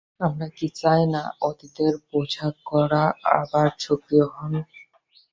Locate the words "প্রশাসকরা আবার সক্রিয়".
2.09-4.25